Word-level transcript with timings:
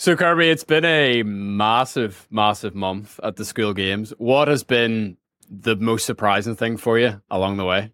So, 0.00 0.16
Kirby, 0.16 0.48
it's 0.48 0.64
been 0.64 0.86
a 0.86 1.22
massive, 1.24 2.26
massive 2.30 2.74
month 2.74 3.20
at 3.22 3.36
the 3.36 3.42
Skool 3.42 3.76
games. 3.76 4.14
What 4.16 4.48
has 4.48 4.64
been 4.64 5.18
the 5.50 5.76
most 5.76 6.06
surprising 6.06 6.56
thing 6.56 6.78
for 6.78 6.98
you 6.98 7.20
along 7.30 7.58
the 7.58 7.66
way? 7.66 7.92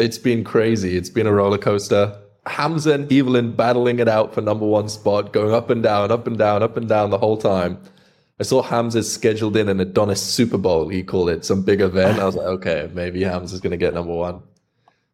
It's 0.00 0.18
been 0.18 0.42
crazy. 0.42 0.96
It's 0.96 1.08
been 1.08 1.28
a 1.28 1.32
roller 1.32 1.56
coaster. 1.56 2.20
Hamza 2.46 2.94
and 2.94 3.12
Evelyn 3.12 3.54
battling 3.54 4.00
it 4.00 4.08
out 4.08 4.34
for 4.34 4.40
number 4.40 4.66
one 4.66 4.88
spot, 4.88 5.32
going 5.32 5.54
up 5.54 5.70
and 5.70 5.84
down, 5.84 6.10
up 6.10 6.26
and 6.26 6.36
down, 6.36 6.64
up 6.64 6.76
and 6.76 6.88
down 6.88 7.10
the 7.10 7.18
whole 7.18 7.36
time. 7.36 7.78
I 8.40 8.42
saw 8.42 8.60
Hamza's 8.60 9.14
scheduled 9.14 9.56
in 9.56 9.68
an 9.68 9.78
Adonis 9.78 10.20
Super 10.20 10.58
Bowl, 10.58 10.88
he 10.88 11.04
called 11.04 11.30
it, 11.30 11.44
some 11.44 11.62
big 11.62 11.80
event. 11.80 12.18
I 12.18 12.24
was 12.24 12.34
like, 12.34 12.46
okay, 12.46 12.90
maybe 12.92 13.22
Hamza's 13.22 13.60
going 13.60 13.70
to 13.70 13.76
get 13.76 13.94
number 13.94 14.12
one. 14.12 14.42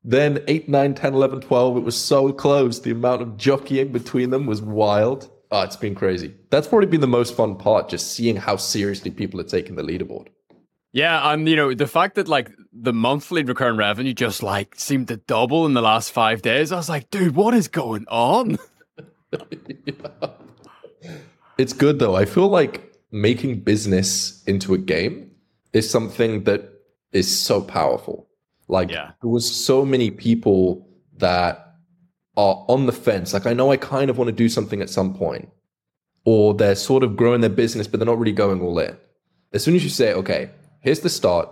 Then 0.03 0.43
8, 0.49 0.67
9, 0.67 0.95
10, 0.95 1.12
11, 1.12 1.43
12, 1.43 1.77
it 1.77 1.80
was 1.80 1.95
so 1.95 2.33
close. 2.33 2.80
The 2.80 2.93
amount 2.93 3.21
of 3.21 3.37
jockeying 3.37 3.93
between 3.93 4.30
them 4.30 4.46
was 4.46 4.62
wild. 4.62 5.29
Oh, 5.53 5.61
it's 5.61 5.77
been 5.77 5.95
crazy. 5.95 6.34
That's 6.48 6.66
probably 6.66 6.87
been 6.87 7.03
the 7.03 7.07
most 7.07 7.37
fun 7.37 7.57
part, 7.57 7.91
just 7.91 8.12
seeing 8.12 8.36
how 8.36 8.57
seriously 8.57 9.11
people 9.11 9.39
are 9.39 9.45
taking 9.45 9.76
the 9.76 9.82
leaderboard. 9.82 10.29
Yeah, 10.93 11.31
and 11.31 11.46
you 11.46 11.57
know 11.57 11.75
the 11.75 11.86
fact 11.86 12.14
that 12.14 12.26
like 12.26 12.50
the 12.72 12.95
monthly 12.95 13.45
recurring 13.45 13.76
revenue 13.76 14.14
just 14.14 14.43
like 14.43 14.75
seemed 14.76 15.09
to 15.09 15.18
double 15.18 15.67
in 15.67 15.75
the 15.75 15.82
last 15.82 16.11
five 16.11 16.40
days. 16.40 16.73
I 16.73 16.76
was 16.76 16.89
like, 16.89 17.11
dude, 17.11 17.35
what 17.35 17.53
is 17.53 17.68
going 17.68 18.07
on? 18.09 18.59
yeah. 19.31 20.31
It's 21.59 21.75
good 21.75 21.98
though. 21.98 22.17
I 22.17 22.25
feel 22.25 22.48
like 22.48 22.93
making 23.11 23.61
business 23.61 24.43
into 24.45 24.75
a 24.75 24.79
game 24.79 25.31
is 25.73 25.89
something 25.89 26.45
that 26.45 26.62
is 27.12 27.29
so 27.39 27.61
powerful. 27.61 28.26
Like 28.68 28.90
yeah. 28.90 29.12
there 29.21 29.31
was 29.31 29.48
so 29.48 29.84
many 29.84 30.11
people 30.11 30.89
that 31.18 31.71
are 32.36 32.64
on 32.69 32.86
the 32.86 32.92
fence. 32.92 33.34
Like, 33.34 33.47
I 33.47 33.53
know 33.53 33.70
I 33.70 33.77
kind 33.77 34.11
of 34.11 34.19
want 34.19 34.28
to 34.28 34.33
do 34.33 34.48
something 34.48 34.81
at 34.81 34.91
some 34.91 35.14
point, 35.14 35.48
or 36.25 36.55
they're 36.55 36.75
sort 36.75 37.03
of 37.03 37.17
growing 37.17 37.41
their 37.41 37.50
business, 37.50 37.86
but 37.86 38.00
they're 38.00 38.06
not 38.06 38.19
really 38.19 38.33
going 38.33 38.61
all 38.61 38.78
in. 38.78 38.97
As 39.53 39.62
soon 39.62 39.75
as 39.75 39.84
you 39.84 39.91
say, 39.91 40.14
okay, 40.14 40.51
here's 40.81 41.01
the 41.01 41.11
start, 41.11 41.48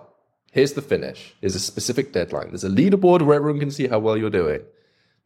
here's 0.53 0.73
the 0.73 0.83
finish, 0.83 1.35
there's 1.41 1.55
a 1.55 1.61
specific 1.61 2.13
deadline, 2.13 2.49
there's 2.49 2.65
a 2.65 2.71
leaderboard 2.71 3.23
where 3.23 3.37
everyone 3.37 3.61
can 3.61 3.71
see 3.71 3.89
how 3.89 3.99
well 3.99 4.17
you're 4.17 4.31
doing. 4.31 4.63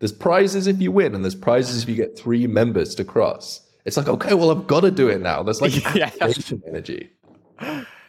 There's 0.00 0.12
prizes 0.12 0.66
if 0.66 0.80
you 0.80 0.90
win, 0.90 1.14
and 1.14 1.24
there's 1.24 1.36
prizes 1.36 1.82
if 1.82 1.88
you 1.88 1.94
get 1.94 2.18
three 2.18 2.46
members 2.46 2.94
to 2.96 3.04
cross. 3.04 3.60
It's 3.84 3.96
like, 3.96 4.08
okay, 4.08 4.34
well, 4.34 4.50
I've 4.50 4.66
got 4.66 4.80
to 4.80 4.90
do 4.90 5.08
it 5.08 5.20
now. 5.20 5.42
There's 5.42 5.60
like 5.60 5.72
yeah. 5.94 6.10
energy. 6.66 7.10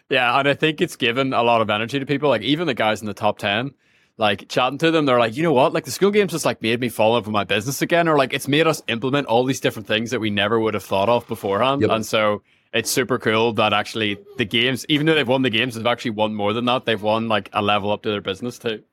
Yeah, 0.10 0.40
and 0.40 0.48
I 0.48 0.54
think 0.54 0.82
it's 0.82 0.96
given 0.96 1.34
a 1.34 1.44
lot 1.44 1.62
of 1.62 1.70
energy 1.70 2.00
to 2.00 2.06
people. 2.06 2.30
Like 2.30 2.44
even 2.44 2.68
the 2.68 2.74
guys 2.74 3.02
in 3.02 3.08
the 3.08 3.14
top 3.14 3.38
ten, 3.38 3.74
like 4.18 4.48
chatting 4.48 4.78
to 4.80 4.92
them, 4.92 5.06
they're 5.06 5.20
like, 5.20 5.36
you 5.36 5.44
know 5.44 5.54
what? 5.54 5.74
Like 5.74 5.86
the 5.86 5.92
Skool 5.92 6.14
games 6.14 6.32
just 6.32 6.46
like 6.46 6.62
made 6.62 6.80
me 6.80 6.90
fall 6.90 7.16
over 7.16 7.30
my 7.30 7.44
business 7.44 7.82
again, 7.82 8.08
or 8.08 8.18
like 8.18 8.34
it's 8.34 8.48
made 8.48 8.68
us 8.68 8.82
implement 8.88 9.28
all 9.28 9.44
these 9.44 9.60
different 9.60 9.88
things 9.88 10.12
that 10.12 10.20
we 10.20 10.30
never 10.30 10.60
would 10.60 10.74
have 10.74 10.84
thought 10.84 11.10
of 11.10 11.28
beforehand. 11.28 11.82
Yep. 11.82 11.92
And 11.92 12.06
so 12.06 12.42
it's 12.74 12.90
super 12.90 13.20
cool 13.20 13.54
that 13.54 13.74
actually 13.74 14.18
the 14.38 14.46
games, 14.46 14.86
even 14.90 15.06
though 15.06 15.16
they've 15.16 15.28
won 15.28 15.42
the 15.42 15.50
games, 15.50 15.76
they've 15.76 15.86
actually 15.86 16.12
won 16.12 16.34
more 16.34 16.54
than 16.54 16.66
that. 16.66 16.86
They've 16.86 17.02
won 17.02 17.28
like 17.28 17.50
a 17.54 17.62
level 17.62 17.92
up 17.92 18.04
to 18.04 18.10
their 18.10 18.22
business 18.22 18.58
too. 18.58 18.84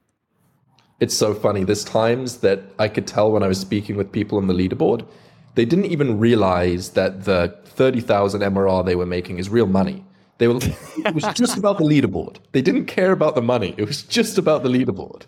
It's 1.00 1.16
so 1.16 1.34
funny. 1.34 1.64
There's 1.64 1.84
times 1.84 2.38
that 2.38 2.60
I 2.78 2.88
could 2.88 3.06
tell 3.06 3.32
when 3.32 3.42
I 3.42 3.48
was 3.48 3.58
speaking 3.58 3.96
with 3.96 4.12
people 4.12 4.38
on 4.38 4.46
the 4.46 4.54
leaderboard, 4.54 5.06
they 5.54 5.64
didn't 5.64 5.86
even 5.86 6.18
realize 6.18 6.90
that 6.90 7.24
the 7.24 7.56
30,000 7.64 8.40
MRR 8.40 8.84
they 8.84 8.94
were 8.94 9.06
making 9.06 9.38
is 9.38 9.48
real 9.48 9.66
money. 9.66 10.04
They 10.42 10.48
were. 10.48 10.58
it 10.60 11.14
was 11.14 11.22
just 11.34 11.56
about 11.56 11.78
the 11.78 11.84
leaderboard. 11.84 12.38
They 12.50 12.62
didn't 12.62 12.86
care 12.86 13.12
about 13.12 13.36
the 13.36 13.42
money. 13.42 13.76
It 13.76 13.84
was 13.84 14.02
just 14.02 14.38
about 14.38 14.64
the 14.64 14.68
leaderboard. 14.68 15.22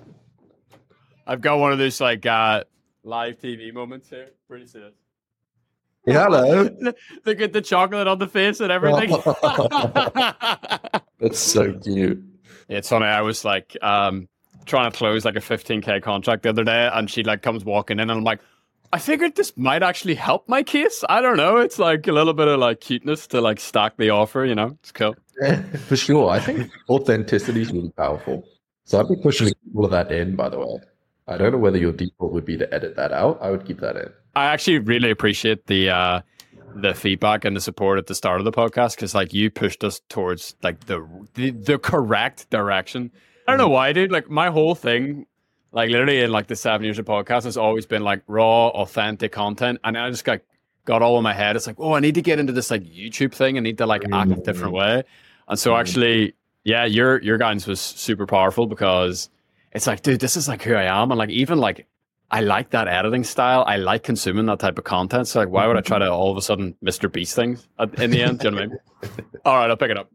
I've 1.24 1.40
got 1.40 1.60
one 1.60 1.70
of 1.70 1.78
those 1.78 2.00
like 2.00 2.26
uh, 2.26 2.64
live 3.04 3.38
TV 3.38 3.72
moments 3.72 4.10
here. 4.10 4.30
Pretty 4.48 4.66
serious. 4.66 4.92
hello. 6.04 6.68
Look 7.24 7.40
at 7.40 7.52
the 7.52 7.60
chocolate 7.60 8.08
on 8.08 8.18
the 8.18 8.26
face 8.26 8.58
and 8.58 8.72
everything. 8.72 9.10
That's 11.20 11.38
so 11.38 11.74
cute. 11.74 12.20
It's 12.68 12.88
funny. 12.88 13.06
I 13.06 13.20
was 13.20 13.44
like 13.44 13.76
um, 13.82 14.26
trying 14.66 14.90
to 14.90 14.98
close 14.98 15.24
like 15.24 15.36
a 15.36 15.40
15k 15.40 16.02
contract 16.02 16.42
the 16.42 16.48
other 16.48 16.64
day, 16.64 16.90
and 16.92 17.08
she 17.08 17.22
like 17.22 17.40
comes 17.40 17.64
walking 17.64 18.00
in, 18.00 18.10
and 18.10 18.18
I'm 18.18 18.24
like, 18.24 18.40
I 18.92 18.98
figured 18.98 19.34
this 19.34 19.56
might 19.56 19.82
actually 19.82 20.14
help 20.14 20.48
my 20.48 20.62
case. 20.62 21.02
I 21.08 21.20
don't 21.20 21.36
know. 21.36 21.58
It's 21.58 21.78
like 21.78 22.06
a 22.06 22.12
little 22.12 22.32
bit 22.32 22.48
of 22.48 22.60
like 22.60 22.80
cuteness 22.80 23.26
to 23.28 23.40
like 23.40 23.58
stack 23.58 23.96
the 23.96 24.10
offer, 24.10 24.44
you 24.44 24.54
know? 24.54 24.76
It's 24.80 24.92
cool. 24.92 25.16
Yeah, 25.42 25.62
for 25.62 25.96
sure. 25.96 26.30
I 26.30 26.38
think 26.38 26.70
authenticity 26.88 27.62
is 27.62 27.72
really 27.72 27.90
powerful. 27.90 28.44
So 28.84 29.00
I'd 29.00 29.08
be 29.08 29.16
pushing 29.16 29.52
all 29.74 29.84
of 29.84 29.90
that 29.90 30.12
in, 30.12 30.36
by 30.36 30.48
the 30.48 30.58
way. 30.58 30.78
I 31.26 31.38
don't 31.38 31.52
know 31.52 31.58
whether 31.58 31.78
your 31.78 31.92
default 31.92 32.32
would 32.32 32.44
be 32.44 32.56
to 32.58 32.72
edit 32.72 32.96
that 32.96 33.12
out. 33.12 33.38
I 33.40 33.50
would 33.50 33.66
keep 33.66 33.80
that 33.80 33.96
in. 33.96 34.12
I 34.36 34.46
actually 34.46 34.78
really 34.78 35.10
appreciate 35.10 35.66
the 35.66 35.90
uh 35.90 36.20
the 36.76 36.92
feedback 36.92 37.44
and 37.44 37.56
the 37.56 37.60
support 37.60 37.98
at 37.98 38.08
the 38.08 38.14
start 38.14 38.40
of 38.40 38.44
the 38.44 38.52
podcast 38.52 38.96
because 38.96 39.14
like 39.14 39.32
you 39.32 39.50
pushed 39.50 39.84
us 39.84 40.00
towards 40.08 40.56
like 40.62 40.80
the, 40.86 41.06
the 41.34 41.50
the 41.50 41.78
correct 41.78 42.50
direction. 42.50 43.10
I 43.46 43.52
don't 43.52 43.58
know 43.58 43.68
why, 43.68 43.92
dude. 43.92 44.10
Like 44.12 44.28
my 44.28 44.50
whole 44.50 44.74
thing 44.74 45.26
like 45.74 45.90
literally 45.90 46.20
in 46.20 46.30
like 46.30 46.46
the 46.46 46.56
seven 46.56 46.84
years 46.84 46.98
of 46.98 47.04
podcast, 47.04 47.46
it's 47.46 47.56
always 47.56 47.84
been 47.84 48.02
like 48.02 48.22
raw, 48.28 48.68
authentic 48.68 49.32
content. 49.32 49.80
And 49.82 49.98
I 49.98 50.08
just 50.08 50.24
got 50.24 50.40
got 50.84 51.02
all 51.02 51.18
in 51.18 51.24
my 51.24 51.34
head. 51.34 51.56
It's 51.56 51.66
like, 51.66 51.76
oh, 51.78 51.94
I 51.94 52.00
need 52.00 52.14
to 52.14 52.22
get 52.22 52.38
into 52.38 52.52
this 52.52 52.70
like 52.70 52.84
YouTube 52.84 53.34
thing. 53.34 53.56
I 53.56 53.60
need 53.60 53.78
to 53.78 53.86
like 53.86 54.04
act 54.04 54.12
a 54.12 54.34
mm-hmm. 54.34 54.42
different 54.42 54.72
way. 54.72 55.02
And 55.48 55.58
so 55.58 55.72
mm-hmm. 55.72 55.80
actually, 55.80 56.34
yeah, 56.62 56.84
your 56.84 57.20
your 57.22 57.38
guidance 57.38 57.66
was 57.66 57.80
super 57.80 58.24
powerful 58.24 58.66
because 58.66 59.28
it's 59.72 59.88
like, 59.88 60.02
dude, 60.02 60.20
this 60.20 60.36
is 60.36 60.46
like 60.46 60.62
who 60.62 60.74
I 60.74 60.84
am. 60.84 61.10
And 61.10 61.18
like 61.18 61.30
even 61.30 61.58
like 61.58 61.88
I 62.30 62.40
like 62.40 62.70
that 62.70 62.86
editing 62.86 63.24
style. 63.24 63.64
I 63.66 63.76
like 63.76 64.04
consuming 64.04 64.46
that 64.46 64.60
type 64.60 64.78
of 64.78 64.84
content. 64.84 65.26
So 65.26 65.40
like, 65.40 65.48
why 65.48 65.66
would 65.66 65.76
I 65.76 65.80
try 65.80 65.98
to 65.98 66.10
all 66.10 66.30
of 66.30 66.36
a 66.36 66.42
sudden 66.42 66.76
Mr. 66.84 67.10
Beast 67.10 67.34
things 67.34 67.66
in 67.98 68.12
the 68.12 68.22
end? 68.22 68.38
Do 68.38 68.48
you 68.48 68.50
know 68.52 68.56
what 68.56 68.62
I 68.62 68.66
mean? 68.66 68.78
All 69.44 69.56
right, 69.56 69.68
I'll 69.68 69.76
pick 69.76 69.90
it 69.90 69.98
up. 69.98 70.10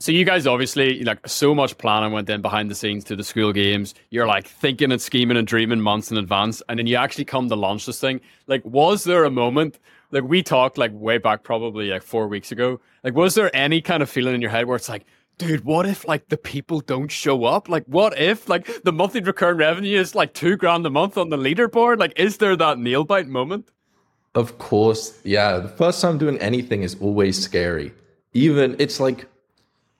So 0.00 0.12
you 0.12 0.24
guys 0.24 0.46
obviously 0.46 1.02
like 1.02 1.26
so 1.26 1.56
much 1.56 1.76
planning 1.76 2.12
went 2.12 2.30
in 2.30 2.40
behind 2.40 2.70
the 2.70 2.76
scenes 2.76 3.02
to 3.04 3.16
the 3.16 3.24
Skool 3.24 3.52
games. 3.52 3.96
You're 4.10 4.28
like 4.28 4.46
thinking 4.46 4.92
and 4.92 5.02
scheming 5.02 5.36
and 5.36 5.46
dreaming 5.46 5.80
months 5.80 6.12
in 6.12 6.16
advance, 6.18 6.62
and 6.68 6.78
then 6.78 6.86
you 6.86 6.94
actually 6.94 7.24
come 7.24 7.48
to 7.48 7.56
launch 7.56 7.84
this 7.84 7.98
thing. 7.98 8.20
Like, 8.46 8.64
was 8.64 9.02
there 9.02 9.24
a 9.24 9.30
moment? 9.30 9.80
Like 10.12 10.22
we 10.22 10.44
talked 10.44 10.78
like 10.78 10.92
way 10.94 11.18
back, 11.18 11.42
probably 11.42 11.88
like 11.90 12.04
four 12.04 12.28
weeks 12.28 12.52
ago. 12.52 12.80
Like, 13.02 13.14
was 13.14 13.34
there 13.34 13.54
any 13.54 13.80
kind 13.80 14.00
of 14.00 14.08
feeling 14.08 14.36
in 14.36 14.40
your 14.40 14.52
head 14.52 14.66
where 14.66 14.76
it's 14.76 14.88
like, 14.88 15.04
dude, 15.36 15.64
what 15.64 15.84
if 15.84 16.06
like 16.06 16.28
the 16.28 16.36
people 16.36 16.78
don't 16.78 17.10
show 17.10 17.44
up? 17.44 17.68
Like, 17.68 17.84
what 17.86 18.16
if 18.16 18.48
like 18.48 18.84
the 18.84 18.92
monthly 18.92 19.20
recurring 19.20 19.58
revenue 19.58 19.98
is 19.98 20.14
like 20.14 20.32
two 20.32 20.56
grand 20.56 20.86
a 20.86 20.90
month 20.90 21.18
on 21.18 21.30
the 21.30 21.36
leaderboard? 21.36 21.98
Like, 21.98 22.12
is 22.16 22.36
there 22.36 22.54
that 22.54 22.78
nail 22.78 23.02
bite 23.02 23.26
moment? 23.26 23.72
Of 24.36 24.58
course, 24.58 25.18
yeah. 25.24 25.58
The 25.58 25.68
first 25.68 26.00
time 26.00 26.18
doing 26.18 26.38
anything 26.38 26.84
is 26.84 26.94
always 27.00 27.42
scary. 27.42 27.92
Even 28.32 28.76
it's 28.78 29.00
like 29.00 29.26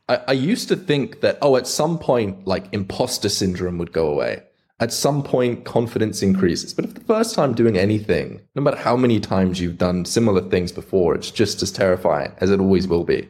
I, 0.09 0.21
I 0.29 0.33
used 0.33 0.69
to 0.69 0.77
think 0.77 1.21
that, 1.21 1.39
oh, 1.43 1.57
at 1.57 1.67
some 1.67 1.99
point, 1.99 2.47
like 2.47 2.67
imposter 2.73 3.29
syndrome 3.29 3.79
would 3.79 3.93
go 3.93 4.09
away. 4.09 4.43
At 4.81 4.93
some 4.93 5.25
point, 5.25 5.65
confidence 5.65 6.23
increases. 6.23 6.73
But 6.73 6.85
if 6.85 6.95
the 6.95 7.01
first 7.01 7.35
time 7.35 7.53
doing 7.53 7.77
anything, 7.77 8.41
no 8.55 8.63
matter 8.63 8.77
how 8.77 8.97
many 8.97 9.19
times 9.19 9.61
you've 9.61 9.79
done 9.79 10.05
similar 10.05 10.41
things 10.41 10.71
before, 10.71 11.15
it's 11.17 11.33
just 11.33 11.63
as 11.63 11.73
terrifying 11.73 12.33
as 12.39 12.51
it 12.51 12.61
always 12.61 12.87
will 12.87 13.05
be. 13.05 13.29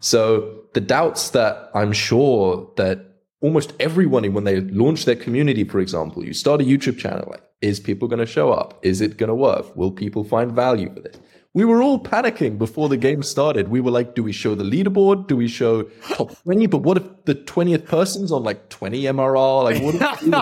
So 0.00 0.64
the 0.74 0.80
doubts 0.80 1.30
that 1.30 1.70
I'm 1.74 1.92
sure 1.92 2.68
that 2.76 2.98
almost 3.40 3.72
everyone, 3.78 4.32
when 4.32 4.42
they 4.42 4.60
launch 4.60 5.04
their 5.04 5.14
community, 5.14 5.62
for 5.62 5.78
example, 5.78 6.24
you 6.24 6.32
start 6.32 6.60
a 6.60 6.64
YouTube 6.64 6.98
channel, 6.98 7.28
like, 7.30 7.42
is 7.60 7.78
people 7.78 8.08
going 8.08 8.18
to 8.18 8.26
show 8.26 8.50
up? 8.52 8.80
Is 8.82 9.00
it 9.00 9.16
going 9.16 9.28
to 9.28 9.36
work? 9.36 9.76
Will 9.76 9.92
people 9.92 10.24
find 10.24 10.50
value 10.50 10.92
for 10.92 10.98
this? 10.98 11.16
We 11.54 11.64
were 11.64 11.82
all 11.82 11.98
panicking 11.98 12.56
before 12.56 12.88
the 12.88 12.96
game 12.96 13.22
started. 13.22 13.68
We 13.68 13.80
were 13.80 13.90
like, 13.90 14.14
do 14.14 14.22
we 14.22 14.32
show 14.32 14.54
the 14.54 14.64
leaderboard? 14.64 15.26
Do 15.26 15.36
we 15.36 15.48
show 15.48 15.82
top 16.14 16.42
20? 16.44 16.66
But 16.66 16.78
what 16.78 16.96
if 16.96 17.24
the 17.26 17.34
20th 17.34 17.84
person's 17.84 18.32
on 18.32 18.42
like 18.42 18.70
20 18.70 19.02
MRR? 19.02 19.64
Like, 19.64 19.82
what 19.82 19.94
if, 19.94 20.00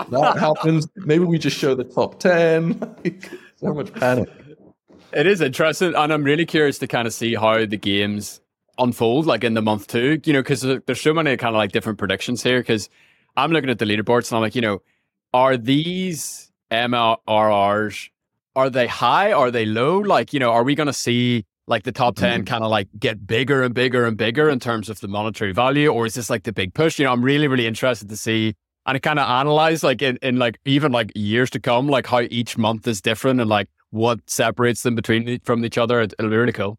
that 0.09 0.37
happens? 0.39 0.87
Maybe 0.95 1.25
we 1.25 1.37
just 1.37 1.57
show 1.57 1.75
the 1.75 1.83
top 1.83 2.19
10. 2.19 2.95
so 3.57 3.73
much 3.73 3.93
panic. 3.93 4.29
It 5.11 5.27
is 5.27 5.41
interesting. 5.41 5.93
And 5.95 6.13
I'm 6.13 6.23
really 6.23 6.45
curious 6.45 6.79
to 6.79 6.87
kind 6.87 7.05
of 7.05 7.13
see 7.13 7.35
how 7.35 7.65
the 7.65 7.77
games 7.77 8.39
unfold, 8.77 9.25
like 9.25 9.43
in 9.43 9.53
the 9.53 9.61
month 9.61 9.87
two, 9.87 10.21
you 10.23 10.31
know, 10.31 10.39
because 10.39 10.61
there's 10.61 11.01
so 11.01 11.13
many 11.13 11.35
kind 11.35 11.53
of 11.53 11.57
like 11.57 11.73
different 11.73 11.99
predictions 11.99 12.41
here. 12.41 12.61
Because 12.61 12.89
I'm 13.35 13.51
looking 13.51 13.69
at 13.69 13.79
the 13.79 13.85
leaderboards 13.85 14.31
and 14.31 14.37
I'm 14.37 14.41
like, 14.41 14.55
you 14.55 14.61
know, 14.61 14.81
are 15.33 15.57
these 15.57 16.53
MRRs 16.71 18.10
are 18.55 18.69
they 18.69 18.87
high? 18.87 19.31
Are 19.31 19.51
they 19.51 19.65
low? 19.65 19.99
Like, 19.99 20.33
you 20.33 20.39
know, 20.39 20.51
are 20.51 20.63
we 20.63 20.75
going 20.75 20.87
to 20.87 20.93
see 20.93 21.45
like 21.67 21.83
the 21.83 21.91
top 21.91 22.15
10 22.15 22.39
mm-hmm. 22.39 22.45
kind 22.45 22.63
of 22.63 22.69
like 22.69 22.87
get 22.99 23.25
bigger 23.25 23.63
and 23.63 23.73
bigger 23.73 24.05
and 24.05 24.17
bigger 24.17 24.49
in 24.49 24.59
terms 24.59 24.89
of 24.89 24.99
the 24.99 25.07
monetary 25.07 25.53
value? 25.53 25.87
Or 25.87 26.05
is 26.05 26.15
this 26.15 26.29
like 26.29 26.43
the 26.43 26.51
big 26.51 26.73
push? 26.73 26.99
You 26.99 27.05
know, 27.05 27.11
I'm 27.11 27.23
really, 27.23 27.47
really 27.47 27.67
interested 27.67 28.09
to 28.09 28.17
see 28.17 28.55
and 28.85 29.01
kind 29.01 29.19
of 29.19 29.29
analyze 29.29 29.83
like 29.83 30.01
in, 30.01 30.17
in 30.21 30.37
like 30.37 30.57
even 30.65 30.91
like 30.91 31.11
years 31.15 31.49
to 31.51 31.59
come, 31.59 31.87
like 31.87 32.07
how 32.07 32.21
each 32.21 32.57
month 32.57 32.87
is 32.87 33.01
different 33.01 33.39
and 33.39 33.49
like 33.49 33.69
what 33.91 34.19
separates 34.27 34.83
them 34.83 34.95
between 34.95 35.39
from 35.41 35.63
each 35.63 35.77
other. 35.77 36.01
It'll 36.01 36.29
be 36.29 36.35
really 36.35 36.51
cool. 36.51 36.77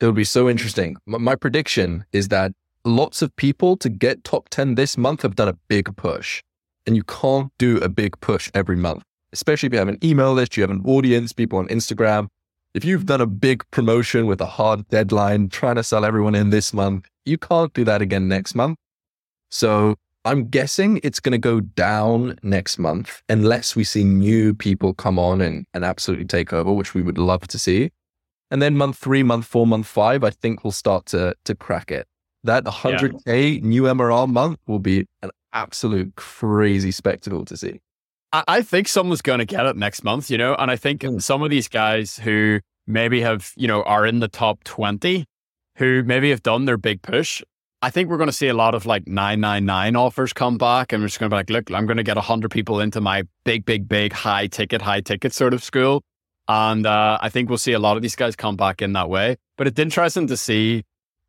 It'll 0.00 0.12
be 0.12 0.24
so 0.24 0.48
interesting. 0.48 0.96
My 1.06 1.34
prediction 1.34 2.04
is 2.12 2.28
that 2.28 2.52
lots 2.84 3.20
of 3.20 3.34
people 3.36 3.76
to 3.78 3.88
get 3.88 4.24
top 4.24 4.48
10 4.48 4.74
this 4.74 4.96
month 4.96 5.22
have 5.22 5.34
done 5.34 5.48
a 5.48 5.54
big 5.68 5.94
push. 5.96 6.42
And 6.86 6.96
you 6.96 7.04
can't 7.04 7.52
do 7.58 7.76
a 7.78 7.88
big 7.88 8.18
push 8.20 8.50
every 8.54 8.76
month 8.76 9.02
especially 9.32 9.68
if 9.68 9.72
you 9.72 9.78
have 9.78 9.88
an 9.88 9.98
email 10.02 10.32
list, 10.32 10.56
you 10.56 10.62
have 10.62 10.70
an 10.70 10.82
audience, 10.84 11.32
people 11.32 11.58
on 11.58 11.68
Instagram. 11.68 12.28
if 12.72 12.84
you've 12.84 13.06
done 13.06 13.20
a 13.20 13.26
big 13.26 13.68
promotion 13.72 14.26
with 14.26 14.40
a 14.40 14.46
hard 14.46 14.86
deadline, 14.88 15.48
trying 15.48 15.74
to 15.74 15.82
sell 15.82 16.04
everyone 16.04 16.36
in 16.36 16.50
this 16.50 16.72
month, 16.72 17.08
you 17.24 17.36
can't 17.36 17.72
do 17.74 17.84
that 17.84 18.00
again 18.00 18.28
next 18.28 18.54
month. 18.54 18.78
So 19.50 19.96
I'm 20.24 20.48
guessing 20.48 21.00
it's 21.02 21.18
going 21.18 21.32
to 21.32 21.38
go 21.38 21.60
down 21.60 22.38
next 22.42 22.78
month 22.78 23.22
unless 23.28 23.74
we 23.74 23.84
see 23.84 24.04
new 24.04 24.54
people 24.54 24.94
come 24.94 25.18
on 25.18 25.40
and, 25.40 25.66
and 25.74 25.84
absolutely 25.84 26.26
take 26.26 26.52
over, 26.52 26.72
which 26.72 26.94
we 26.94 27.02
would 27.02 27.18
love 27.18 27.48
to 27.48 27.58
see. 27.58 27.90
And 28.50 28.60
then 28.60 28.76
month 28.76 28.98
three, 28.98 29.22
month 29.22 29.46
four, 29.46 29.66
month 29.66 29.86
five, 29.86 30.24
I 30.24 30.30
think 30.30 30.64
we'll 30.64 30.72
start 30.72 31.06
to 31.06 31.34
to 31.44 31.54
crack 31.54 31.90
it. 31.90 32.06
That 32.44 32.64
100k 32.64 33.54
yeah. 33.54 33.66
new 33.66 33.82
MRR 33.84 34.28
month 34.28 34.58
will 34.66 34.78
be 34.78 35.06
an 35.22 35.30
absolute 35.52 36.14
crazy 36.16 36.90
spectacle 36.90 37.44
to 37.44 37.56
see. 37.56 37.80
I, 38.32 38.44
I 38.46 38.62
think 38.62 38.88
someone's 38.88 39.22
going 39.22 39.38
to 39.38 39.44
get 39.44 39.66
it 39.66 39.76
next 39.76 40.04
month, 40.04 40.30
you 40.30 40.38
know, 40.38 40.54
and 40.54 40.70
I 40.70 40.76
think 40.76 41.02
mm. 41.02 41.22
some 41.22 41.42
of 41.42 41.50
these 41.50 41.68
guys 41.68 42.18
who 42.18 42.60
maybe 42.86 43.20
have, 43.20 43.52
you 43.56 43.68
know, 43.68 43.82
are 43.82 44.06
in 44.06 44.20
the 44.20 44.28
top 44.28 44.64
20 44.64 45.24
who 45.76 46.02
maybe 46.04 46.30
have 46.30 46.42
done 46.42 46.64
their 46.64 46.76
big 46.76 47.02
push. 47.02 47.42
I 47.82 47.88
think 47.88 48.10
we're 48.10 48.18
going 48.18 48.28
to 48.28 48.34
see 48.34 48.48
a 48.48 48.54
lot 48.54 48.74
of 48.74 48.84
like 48.84 49.08
999 49.08 49.96
offers 49.96 50.34
come 50.34 50.58
back 50.58 50.92
and 50.92 51.02
we're 51.02 51.06
just 51.06 51.18
going 51.18 51.30
to 51.30 51.34
be 51.34 51.38
like, 51.38 51.48
look, 51.48 51.70
I'm 51.70 51.86
going 51.86 51.96
to 51.96 52.02
get 52.02 52.16
100 52.16 52.50
people 52.50 52.80
into 52.80 53.00
my 53.00 53.22
big, 53.44 53.64
big, 53.64 53.88
big 53.88 54.12
high 54.12 54.46
ticket, 54.48 54.82
high 54.82 55.00
ticket 55.00 55.32
sort 55.32 55.54
of 55.54 55.64
school. 55.64 56.02
And 56.46 56.84
uh, 56.84 57.16
I 57.22 57.30
think 57.30 57.48
we'll 57.48 57.58
see 57.58 57.72
a 57.72 57.78
lot 57.78 57.96
of 57.96 58.02
these 58.02 58.16
guys 58.16 58.36
come 58.36 58.56
back 58.56 58.82
in 58.82 58.92
that 58.92 59.08
way. 59.08 59.36
But 59.56 59.66
it's 59.66 59.78
interesting 59.78 60.26
to 60.26 60.36
see, 60.36 60.84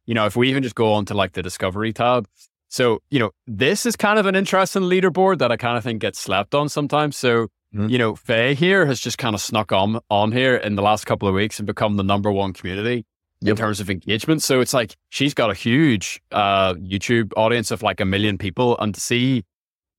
you 0.06 0.14
know, 0.14 0.26
if 0.26 0.36
we 0.36 0.50
even 0.50 0.64
just 0.64 0.76
go 0.76 0.92
on 0.94 1.06
to 1.06 1.14
like 1.14 1.34
the 1.34 1.44
discovery 1.44 1.94
tab. 1.94 2.28
So, 2.72 3.00
you 3.10 3.20
know, 3.20 3.32
this 3.48 3.86
is 3.86 3.98
kind 3.98 4.18
of 4.18 4.26
an 4.26 4.36
interesting 4.36 4.84
leaderboard 4.84 5.40
that 5.40 5.52
I 5.52 5.58
kind 5.58 5.78
of 5.78 5.84
think 5.84 6.00
gets 6.00 6.20
slept 6.20 6.56
on 6.56 6.70
sometimes. 6.70 7.18
So, 7.18 7.48
mm-hmm. 7.76 7.90
you 7.90 7.98
know, 7.98 8.16
Faye 8.16 8.56
here 8.56 8.86
has 8.86 9.02
just 9.02 9.18
kind 9.18 9.36
of 9.36 9.42
snuck 9.42 9.74
on 9.74 10.00
on 10.10 10.32
here 10.32 10.56
in 10.56 10.76
the 10.76 10.82
last 10.82 11.06
couple 11.06 11.28
of 11.28 11.36
weeks 11.36 11.60
and 11.60 11.68
become 11.68 11.98
the 11.98 12.04
number 12.04 12.32
one 12.32 12.54
community 12.54 13.06
yep. 13.42 13.52
in 13.52 13.56
terms 13.58 13.82
of 13.82 13.90
engagement. 13.90 14.42
So 14.42 14.62
it's 14.62 14.74
like 14.74 14.96
she's 15.10 15.34
got 15.34 15.52
a 15.52 15.54
huge 15.54 16.22
uh, 16.32 16.76
YouTube 16.76 17.34
audience 17.36 17.72
of 17.72 17.84
like 17.84 18.00
a 18.00 18.06
million 18.06 18.38
people, 18.38 18.78
and 18.80 18.96
to 18.96 19.02
see 19.02 19.44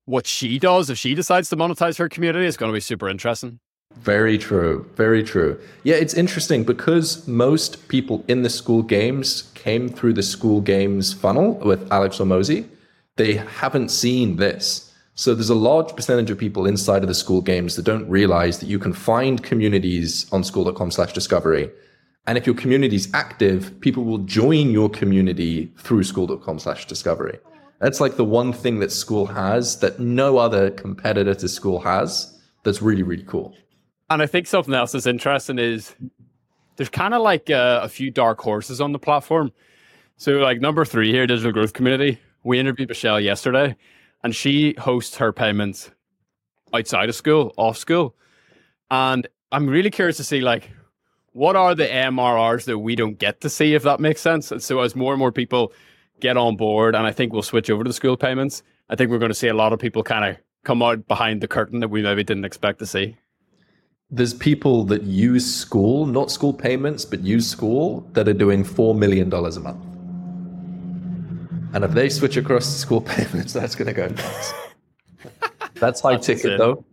what 0.06 0.26
she 0.26 0.58
does 0.58 0.88
if 0.88 0.96
she 0.96 1.14
decides 1.14 1.50
to 1.50 1.56
monetize 1.56 1.98
her 1.98 2.08
community 2.08 2.46
is 2.46 2.56
going 2.56 2.70
to 2.72 2.74
be 2.74 2.80
super 2.80 3.08
interesting. 3.08 3.60
Very 4.00 4.36
true. 4.38 4.88
Very 4.96 5.22
true. 5.22 5.60
Yeah, 5.84 5.96
it's 5.96 6.14
interesting 6.14 6.64
because 6.64 7.26
most 7.28 7.88
people 7.88 8.24
in 8.26 8.42
the 8.42 8.48
Skool 8.48 8.86
games 8.86 9.50
came 9.54 9.88
through 9.88 10.14
the 10.14 10.22
Skool 10.22 10.62
games 10.64 11.12
funnel 11.12 11.54
with 11.54 11.90
Alex 11.92 12.18
Hormozi. 12.18 12.68
They 13.16 13.34
haven't 13.34 13.90
seen 13.90 14.36
this. 14.36 14.92
So 15.14 15.34
there's 15.34 15.50
a 15.50 15.54
large 15.54 15.94
percentage 15.94 16.30
of 16.30 16.38
people 16.38 16.66
inside 16.66 17.02
of 17.02 17.08
the 17.08 17.14
Skool 17.14 17.44
games 17.44 17.76
that 17.76 17.84
don't 17.84 18.08
realize 18.08 18.58
that 18.58 18.66
you 18.66 18.78
can 18.78 18.92
find 18.92 19.42
communities 19.42 20.26
on 20.32 20.42
skool.com 20.42 20.90
slash 20.90 21.12
discovery. 21.12 21.70
And 22.26 22.38
if 22.38 22.46
your 22.46 22.54
community 22.54 22.96
is 22.96 23.08
active, 23.14 23.78
people 23.80 24.04
will 24.04 24.18
join 24.18 24.70
your 24.70 24.88
community 24.88 25.72
through 25.76 26.02
skool.com 26.02 26.58
slash 26.58 26.86
discovery. 26.86 27.38
That's 27.82 28.00
like 28.00 28.16
the 28.16 28.24
one 28.24 28.52
thing 28.52 28.78
that 28.78 28.90
Skool 28.90 29.34
has 29.34 29.80
that 29.80 29.98
no 29.98 30.38
other 30.38 30.70
competitor 30.70 31.34
to 31.34 31.46
Skool 31.46 31.82
has. 31.82 32.38
That's 32.62 32.80
really, 32.80 33.02
really 33.02 33.24
cool. 33.24 33.56
And 34.12 34.20
I 34.20 34.26
think 34.26 34.46
something 34.46 34.74
else 34.74 34.92
that's 34.92 35.06
interesting 35.06 35.58
is 35.58 35.94
there's 36.76 36.90
kind 36.90 37.14
of 37.14 37.22
like 37.22 37.48
uh, 37.48 37.80
a 37.82 37.88
few 37.88 38.10
dark 38.10 38.40
horses 38.40 38.80
on 38.80 38.92
the 38.92 38.98
platform. 38.98 39.52
So, 40.18 40.32
like 40.32 40.60
number 40.60 40.84
three 40.84 41.10
here, 41.10 41.26
digital 41.26 41.50
growth 41.50 41.72
community. 41.72 42.18
We 42.44 42.58
interviewed 42.58 42.90
Michelle 42.90 43.20
yesterday, 43.20 43.74
and 44.22 44.34
she 44.34 44.74
hosts 44.78 45.16
her 45.16 45.32
payments 45.32 45.90
outside 46.74 47.08
of 47.08 47.14
Skool, 47.14 47.52
off 47.56 47.78
Skool. 47.78 48.12
And 48.90 49.26
I'm 49.50 49.66
really 49.66 49.90
curious 49.90 50.18
to 50.18 50.24
see 50.24 50.40
like 50.40 50.70
what 51.32 51.56
are 51.56 51.74
the 51.74 51.86
MRRs 51.86 52.64
that 52.66 52.78
we 52.78 52.94
don't 52.94 53.18
get 53.18 53.40
to 53.40 53.48
see, 53.48 53.74
if 53.74 53.82
that 53.84 53.98
makes 53.98 54.20
sense. 54.20 54.52
And 54.52 54.62
so 54.62 54.80
as 54.80 54.94
more 54.94 55.14
and 55.14 55.18
more 55.18 55.32
people 55.32 55.72
get 56.20 56.36
on 56.36 56.56
board, 56.56 56.94
and 56.94 57.06
I 57.06 57.12
think 57.12 57.32
we'll 57.32 57.42
switch 57.42 57.70
over 57.70 57.82
to 57.82 57.90
Skool 57.90 58.20
payments, 58.20 58.62
I 58.90 58.96
think 58.96 59.10
we're 59.10 59.18
going 59.18 59.30
to 59.30 59.34
see 59.34 59.48
a 59.48 59.54
lot 59.54 59.72
of 59.72 59.78
people 59.78 60.02
kind 60.02 60.26
of 60.26 60.36
come 60.64 60.82
out 60.82 61.08
behind 61.08 61.40
the 61.40 61.48
curtain 61.48 61.80
that 61.80 61.88
we 61.88 62.02
maybe 62.02 62.22
didn't 62.22 62.44
expect 62.44 62.78
to 62.80 62.86
see. 62.86 63.16
There's 64.14 64.34
people 64.34 64.84
that 64.84 65.04
use 65.04 65.64
Skool, 65.64 66.06
not 66.06 66.28
Skool 66.28 66.56
payments, 66.56 67.06
but 67.06 67.20
use 67.20 67.54
Skool 67.54 68.12
that 68.12 68.28
are 68.28 68.34
doing 68.34 68.62
$4 68.62 68.96
million 68.96 69.32
a 69.32 69.60
month. 69.60 69.84
And 71.74 71.82
if 71.82 71.92
they 71.92 72.10
switch 72.10 72.36
across 72.36 72.78
to 72.78 72.86
Skool 72.86 73.04
payments, 73.06 73.54
that's 73.54 73.74
going 73.74 73.86
to 73.86 73.94
go 73.94 74.08
nuts. 74.08 74.52
that's 75.74 76.02
high 76.02 76.12
that's 76.12 76.26
ticket, 76.26 76.58
though. 76.58 76.84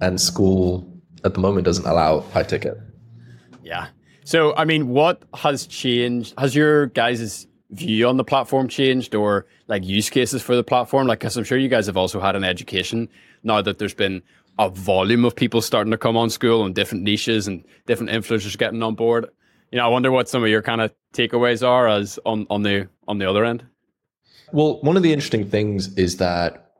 And 0.00 0.16
Skool 0.16 0.88
at 1.24 1.34
the 1.34 1.40
moment 1.40 1.64
doesn't 1.64 1.86
allow 1.86 2.20
high 2.20 2.44
ticket. 2.44 2.78
Yeah. 3.64 3.88
So, 4.22 4.54
I 4.56 4.64
mean, 4.64 4.88
what 4.88 5.24
has 5.34 5.66
changed? 5.66 6.34
Has 6.38 6.54
your 6.54 6.86
guys' 6.86 7.48
view 7.70 8.06
on 8.06 8.16
the 8.16 8.24
platform 8.24 8.68
changed 8.68 9.16
or 9.16 9.46
like 9.66 9.84
use 9.84 10.08
cases 10.08 10.40
for 10.40 10.54
the 10.54 10.62
platform? 10.62 11.08
Like, 11.08 11.18
because 11.18 11.36
I'm 11.36 11.44
sure 11.44 11.58
you 11.58 11.68
guys 11.68 11.86
have 11.86 11.96
also 11.96 12.20
had 12.20 12.36
an 12.36 12.44
education 12.44 13.08
now 13.42 13.60
that 13.60 13.78
there's 13.78 13.94
been 13.94 14.22
a 14.58 14.68
volume 14.68 15.24
of 15.24 15.34
people 15.34 15.60
starting 15.60 15.90
to 15.90 15.98
come 15.98 16.16
on 16.16 16.28
Skool 16.28 16.64
and 16.64 16.74
different 16.74 17.02
niches 17.02 17.46
and 17.46 17.64
different 17.86 18.10
influencers 18.10 18.56
getting 18.56 18.82
on 18.82 18.94
board. 18.94 19.26
You 19.72 19.78
know, 19.78 19.84
I 19.84 19.88
wonder 19.88 20.10
what 20.10 20.28
some 20.28 20.42
of 20.42 20.48
your 20.48 20.62
kind 20.62 20.80
of 20.80 20.92
takeaways 21.12 21.66
are 21.66 21.88
as 21.88 22.18
on, 22.24 22.46
on 22.50 22.62
the 22.62 22.88
on 23.08 23.18
the 23.18 23.28
other 23.28 23.44
end. 23.44 23.64
Well, 24.52 24.80
one 24.82 24.96
of 24.96 25.02
the 25.02 25.12
interesting 25.12 25.48
things 25.48 25.96
is 25.96 26.18
that 26.18 26.72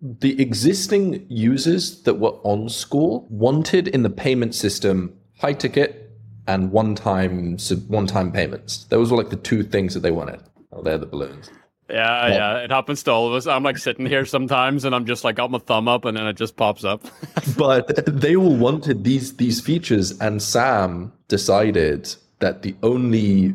the 0.00 0.40
existing 0.40 1.26
users 1.28 2.02
that 2.02 2.14
were 2.14 2.38
on 2.44 2.68
Skool 2.68 3.28
wanted 3.30 3.88
in 3.88 4.04
the 4.04 4.10
payment 4.10 4.54
system 4.54 5.18
high 5.40 5.52
ticket 5.52 6.12
and 6.46 6.70
one-time 6.70 7.58
one-time 7.88 8.32
payments. 8.32 8.84
Those 8.84 9.10
were 9.10 9.16
like 9.16 9.30
the 9.30 9.36
two 9.36 9.62
things 9.62 9.94
that 9.94 10.00
they 10.00 10.10
wanted. 10.10 10.40
Oh, 10.72 10.82
they're 10.82 10.98
the 10.98 11.06
balloons. 11.06 11.50
Yeah, 11.90 12.28
yeah, 12.28 12.58
it 12.58 12.70
happens 12.70 13.02
to 13.04 13.12
all 13.12 13.28
of 13.28 13.34
us. 13.34 13.46
I'm 13.46 13.62
like 13.62 13.78
sitting 13.78 14.04
here 14.04 14.26
sometimes, 14.26 14.84
and 14.84 14.94
I'm 14.94 15.06
just 15.06 15.24
like 15.24 15.36
got 15.36 15.50
my 15.50 15.58
thumb 15.58 15.88
up, 15.88 16.04
and 16.04 16.16
then 16.16 16.26
it 16.26 16.34
just 16.34 16.56
pops 16.56 16.84
up. 16.84 17.02
but 17.56 18.04
they 18.06 18.36
all 18.36 18.54
wanted 18.56 19.04
these 19.04 19.36
these 19.36 19.60
features, 19.60 20.18
and 20.20 20.42
Sam 20.42 21.12
decided 21.28 22.14
that 22.40 22.62
the 22.62 22.74
only 22.82 23.54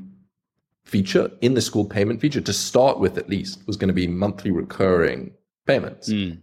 feature 0.84 1.32
in 1.42 1.54
the 1.54 1.62
Skool 1.62 1.90
payment 1.90 2.22
feature 2.22 2.42
to 2.42 2.54
start 2.54 3.00
with, 3.00 3.18
at 3.18 3.30
least, 3.30 3.66
was 3.68 3.78
going 3.78 3.88
to 3.88 3.94
be 3.94 4.08
monthly 4.08 4.52
recurring 4.52 5.32
payments. 5.66 6.10
Mm. 6.10 6.42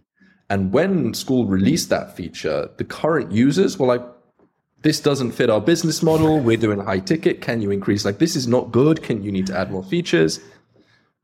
And 0.49 0.73
when 0.73 1.13
Skool 1.13 1.49
released 1.49 1.89
that 1.89 2.15
feature, 2.15 2.69
the 2.77 2.83
current 2.83 3.31
users 3.31 3.77
were 3.77 3.87
like, 3.87 4.03
this 4.81 4.99
doesn't 4.99 5.31
fit 5.31 5.49
our 5.49 5.61
business 5.61 6.01
model. 6.01 6.39
We're 6.39 6.57
doing 6.57 6.79
high 6.79 6.99
ticket. 6.99 7.41
Can 7.41 7.61
you 7.61 7.71
increase? 7.71 8.03
Like, 8.03 8.17
this 8.17 8.35
is 8.35 8.47
not 8.47 8.71
good. 8.71 9.03
Can 9.03 9.23
you 9.23 9.31
need 9.31 9.47
to 9.47 9.57
add 9.57 9.71
more 9.71 9.83
features? 9.83 10.39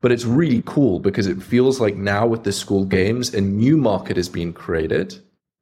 But 0.00 0.12
it's 0.12 0.24
really 0.24 0.62
cool 0.64 1.00
because 1.00 1.26
it 1.26 1.42
feels 1.42 1.80
like 1.80 1.96
now 1.96 2.26
with 2.26 2.44
the 2.44 2.50
Skool 2.50 2.88
games, 2.88 3.34
a 3.34 3.40
new 3.40 3.76
market 3.76 4.16
is 4.16 4.28
being 4.28 4.52
created. 4.52 5.18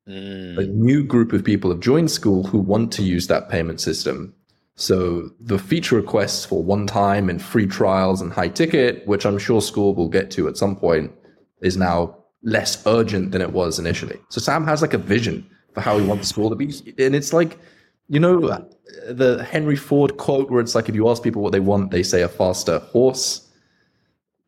Mm. 0.08 0.58
A 0.58 0.66
new 0.66 1.02
group 1.02 1.32
of 1.32 1.42
people 1.42 1.70
have 1.70 1.80
joined 1.80 2.08
Skool 2.08 2.46
who 2.46 2.58
want 2.58 2.92
to 2.92 3.02
use 3.02 3.26
that 3.28 3.48
payment 3.48 3.80
system. 3.80 4.34
So 4.74 5.30
the 5.40 5.58
feature 5.58 5.96
requests 5.96 6.44
for 6.44 6.62
one 6.62 6.86
time 6.86 7.30
and 7.30 7.40
free 7.40 7.66
trials 7.66 8.20
and 8.20 8.30
high 8.30 8.48
ticket, 8.48 9.06
which 9.06 9.24
I'm 9.24 9.38
sure 9.38 9.60
Skool 9.62 9.96
will 9.96 10.08
get 10.08 10.30
to 10.32 10.48
at 10.48 10.58
some 10.58 10.76
point, 10.76 11.12
is 11.62 11.78
now 11.78 12.16
less 12.42 12.86
urgent 12.86 13.32
than 13.32 13.40
it 13.40 13.52
was 13.52 13.78
initially. 13.78 14.20
So 14.28 14.40
Sam 14.40 14.64
has 14.66 14.82
like 14.82 14.92
a 14.92 14.98
vision 14.98 15.48
for 15.72 15.80
how 15.80 15.98
he 15.98 16.06
wants 16.06 16.30
Skool 16.30 16.50
to 16.50 16.56
be. 16.56 16.66
And 17.02 17.14
it's 17.14 17.32
like, 17.32 17.58
you 18.08 18.20
know 18.20 18.66
the 19.08 19.44
Henry 19.44 19.76
Ford 19.76 20.16
quote 20.16 20.50
where 20.50 20.60
it's 20.60 20.74
like 20.74 20.88
if 20.88 20.94
you 20.94 21.08
ask 21.08 21.22
people 21.22 21.42
what 21.42 21.52
they 21.52 21.60
want, 21.60 21.90
they 21.90 22.02
say 22.02 22.22
a 22.22 22.28
faster 22.28 22.78
horse. 22.78 23.45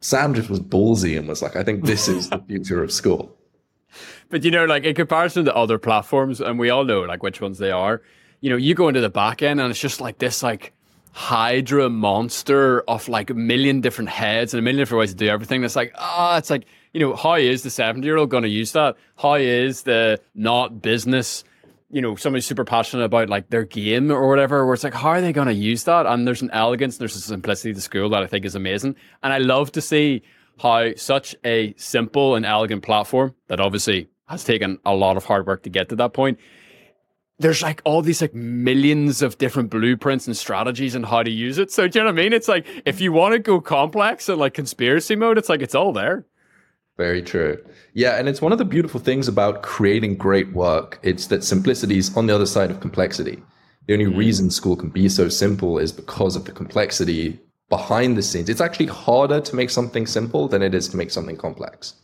Sam 0.00 0.34
just 0.34 0.48
was 0.48 0.60
ballsy 0.60 1.18
and 1.18 1.26
was 1.28 1.42
like, 1.42 1.56
I 1.56 1.64
think 1.64 1.84
this 1.84 2.08
is 2.08 2.30
the 2.30 2.38
future 2.48 2.82
of 2.82 2.90
Skool. 2.90 3.30
But 4.30 4.44
you 4.44 4.50
know, 4.50 4.64
like 4.64 4.84
in 4.84 4.94
comparison 4.94 5.44
to 5.46 5.54
other 5.54 5.78
platforms, 5.78 6.40
and 6.40 6.58
we 6.58 6.70
all 6.70 6.84
know 6.84 7.00
like 7.02 7.22
which 7.22 7.40
ones 7.40 7.58
they 7.58 7.70
are, 7.70 8.02
you 8.40 8.50
know, 8.50 8.56
you 8.56 8.74
go 8.74 8.88
into 8.88 9.00
the 9.00 9.08
back 9.08 9.42
end 9.42 9.60
and 9.60 9.70
it's 9.70 9.80
just 9.80 10.00
like 10.00 10.18
this 10.18 10.42
like 10.42 10.72
Hydra 11.12 11.88
monster 11.88 12.82
of 12.82 13.08
like 13.08 13.30
a 13.30 13.34
million 13.34 13.80
different 13.80 14.10
heads 14.10 14.54
and 14.54 14.58
a 14.58 14.62
million 14.62 14.78
different 14.78 15.00
ways 15.00 15.10
to 15.10 15.16
do 15.16 15.28
everything. 15.28 15.64
It's 15.64 15.74
like, 15.74 15.92
ah, 15.96 16.34
oh, 16.34 16.38
it's 16.38 16.50
like, 16.50 16.66
you 16.92 17.00
know, 17.00 17.16
how 17.16 17.34
is 17.34 17.62
the 17.62 17.70
70 17.70 18.06
year 18.06 18.16
old 18.16 18.30
going 18.30 18.44
to 18.44 18.48
use 18.48 18.72
that? 18.72 18.96
How 19.16 19.34
is 19.34 19.82
the 19.82 20.20
not 20.34 20.80
business 20.80 21.42
you 21.90 22.02
know, 22.02 22.16
somebody's 22.16 22.46
super 22.46 22.64
passionate 22.64 23.04
about 23.04 23.28
like 23.28 23.48
their 23.48 23.64
game 23.64 24.10
or 24.10 24.28
whatever, 24.28 24.64
where 24.64 24.74
it's 24.74 24.84
like, 24.84 24.94
how 24.94 25.08
are 25.10 25.20
they 25.20 25.32
going 25.32 25.48
to 25.48 25.54
use 25.54 25.84
that? 25.84 26.06
And 26.06 26.26
there's 26.26 26.42
an 26.42 26.50
elegance, 26.52 26.98
there's 26.98 27.16
a 27.16 27.20
simplicity 27.20 27.72
to 27.72 27.80
Skool 27.80 28.10
that 28.10 28.22
I 28.22 28.26
think 28.26 28.44
is 28.44 28.54
amazing. 28.54 28.96
And 29.22 29.32
I 29.32 29.38
love 29.38 29.72
to 29.72 29.80
see 29.80 30.22
how 30.60 30.94
such 30.96 31.34
a 31.44 31.74
simple 31.76 32.34
and 32.34 32.44
elegant 32.44 32.82
platform 32.82 33.34
that 33.46 33.60
obviously 33.60 34.08
has 34.26 34.44
taken 34.44 34.78
a 34.84 34.94
lot 34.94 35.16
of 35.16 35.24
hard 35.24 35.46
work 35.46 35.62
to 35.62 35.70
get 35.70 35.88
to 35.88 35.96
that 35.96 36.12
point. 36.12 36.38
There's 37.38 37.62
like 37.62 37.80
all 37.84 38.02
these 38.02 38.20
like 38.20 38.34
millions 38.34 39.22
of 39.22 39.38
different 39.38 39.70
blueprints 39.70 40.26
and 40.26 40.36
strategies 40.36 40.94
and 40.94 41.06
how 41.06 41.22
to 41.22 41.30
use 41.30 41.56
it. 41.56 41.70
So 41.70 41.86
do 41.86 41.98
you 41.98 42.04
know 42.04 42.12
what 42.12 42.18
I 42.18 42.22
mean? 42.22 42.32
It's 42.32 42.48
like 42.48 42.66
if 42.84 43.00
you 43.00 43.12
want 43.12 43.32
to 43.32 43.38
go 43.38 43.60
complex 43.60 44.28
and 44.28 44.38
like 44.38 44.54
conspiracy 44.54 45.14
mode, 45.14 45.38
it's 45.38 45.48
like 45.48 45.62
it's 45.62 45.74
all 45.74 45.92
there. 45.92 46.26
Very 46.98 47.22
true. 47.22 47.56
Yeah, 47.94 48.18
and 48.18 48.28
it's 48.28 48.42
one 48.42 48.50
of 48.50 48.58
the 48.58 48.64
beautiful 48.64 49.00
things 49.00 49.28
about 49.28 49.62
creating 49.62 50.16
great 50.16 50.52
work. 50.52 50.98
It's 51.02 51.28
that 51.28 51.44
simplicity 51.44 51.96
is 51.96 52.14
on 52.16 52.26
the 52.26 52.34
other 52.34 52.44
side 52.44 52.72
of 52.72 52.80
complexity. 52.80 53.40
The 53.86 53.94
only 53.94 54.06
reason 54.06 54.48
Skool 54.48 54.78
can 54.78 54.90
be 54.90 55.08
so 55.08 55.28
simple 55.28 55.78
is 55.78 55.92
because 55.92 56.34
of 56.34 56.44
the 56.44 56.52
complexity 56.52 57.38
behind 57.68 58.16
the 58.16 58.22
scenes. 58.22 58.48
It's 58.48 58.60
actually 58.60 58.86
harder 58.86 59.40
to 59.40 59.56
make 59.56 59.70
something 59.70 60.06
simple 60.06 60.48
than 60.48 60.60
it 60.60 60.74
is 60.74 60.88
to 60.88 60.96
make 60.96 61.10
something 61.10 61.36
complex. 61.36 61.94